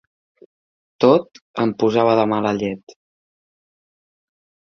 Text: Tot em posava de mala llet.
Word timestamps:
Tot 1.05 1.39
em 1.65 1.73
posava 1.83 2.15
de 2.19 2.25
mala 2.33 2.55
llet. 2.61 2.95